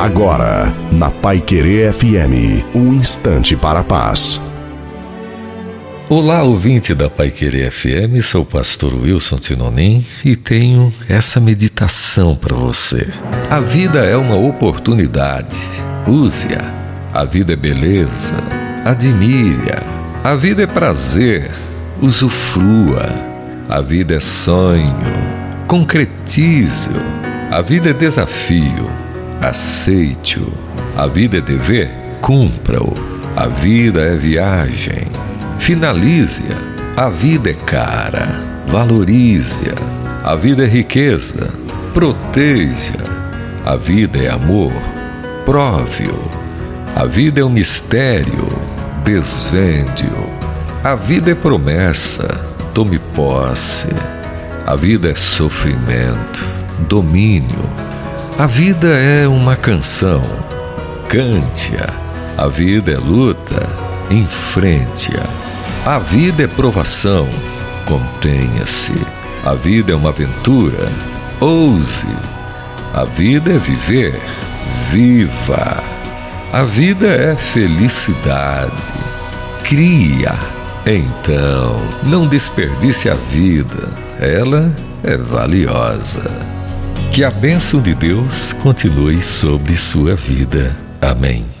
Agora, 0.00 0.74
na 0.90 1.10
Pai 1.10 1.42
Querer 1.42 1.92
FM, 1.92 2.64
um 2.74 2.94
instante 2.94 3.54
para 3.54 3.80
a 3.80 3.84
paz. 3.84 4.40
Olá, 6.08 6.42
ouvinte 6.42 6.94
da 6.94 7.10
Pai 7.10 7.30
Querer 7.30 7.70
FM, 7.70 8.18
sou 8.22 8.40
o 8.40 8.46
pastor 8.46 8.94
Wilson 8.94 9.36
Tinonim 9.36 10.02
e 10.24 10.36
tenho 10.36 10.90
essa 11.06 11.38
meditação 11.38 12.34
para 12.34 12.56
você. 12.56 13.10
A 13.50 13.60
vida 13.60 13.98
é 13.98 14.16
uma 14.16 14.36
oportunidade, 14.36 15.58
use-a. 16.08 16.72
A 17.12 17.26
vida 17.26 17.52
é 17.52 17.56
beleza, 17.56 18.36
admire-a. 18.86 19.82
A 20.24 20.34
vida 20.34 20.62
é 20.62 20.66
prazer, 20.66 21.50
usufrua. 22.00 23.06
A 23.68 23.82
vida 23.82 24.14
é 24.14 24.20
sonho, 24.20 24.96
concretize-o. 25.66 26.96
A 27.54 27.60
vida 27.60 27.90
é 27.90 27.92
desafio, 27.92 28.88
aceite-o. 29.40 30.52
A 30.96 31.06
vida 31.06 31.38
é 31.38 31.40
dever, 31.40 31.90
cumpra-o. 32.20 32.94
A 33.36 33.46
vida 33.46 34.00
é 34.00 34.16
viagem 34.16 35.08
Finalize-a. 35.60 37.00
A 37.00 37.10
vida 37.10 37.50
é 37.50 37.54
cara. 37.54 38.42
Valorize-a. 38.66 40.28
A 40.28 40.34
vida 40.34 40.64
é 40.64 40.66
riqueza. 40.66 41.52
Proteja. 41.92 43.04
A 43.64 43.76
vida 43.76 44.18
é 44.18 44.30
amor. 44.30 44.72
Prove-o. 45.44 46.18
A 46.96 47.04
vida 47.04 47.42
é 47.42 47.44
um 47.44 47.50
mistério. 47.50 48.48
Desvende-o. 49.04 50.28
A 50.82 50.94
vida 50.94 51.30
é 51.30 51.34
promessa. 51.34 52.44
Tome 52.72 52.98
posse. 53.14 53.88
A 54.66 54.74
vida 54.74 55.10
é 55.10 55.14
sofrimento. 55.14 56.42
Domínio. 56.88 57.89
A 58.40 58.46
vida 58.46 58.88
é 58.88 59.28
uma 59.28 59.54
canção. 59.54 60.22
Cante-a. 61.10 61.92
A 62.38 62.48
vida 62.48 62.90
é 62.90 62.96
luta. 62.96 63.68
Enfrente-a. 64.10 65.28
A 65.84 65.98
vida 65.98 66.44
é 66.44 66.46
provação, 66.46 67.28
contenha-se. 67.84 68.98
A 69.44 69.52
vida 69.52 69.92
é 69.92 69.94
uma 69.94 70.08
aventura, 70.08 70.90
ouse. 71.38 72.16
A 72.94 73.04
vida 73.04 73.52
é 73.52 73.58
viver, 73.58 74.18
viva. 74.90 75.76
A 76.50 76.62
vida 76.62 77.08
é 77.08 77.36
felicidade, 77.36 78.94
cria. 79.64 80.34
Então, 80.86 81.78
não 82.04 82.26
desperdice 82.26 83.10
a 83.10 83.14
vida, 83.16 83.90
ela 84.18 84.72
é 85.04 85.14
valiosa. 85.14 86.59
Que 87.12 87.24
a 87.24 87.30
bênção 87.30 87.80
de 87.80 87.94
Deus 87.94 88.52
continue 88.52 89.20
sobre 89.20 89.76
sua 89.76 90.14
vida. 90.14 90.76
Amém. 91.00 91.59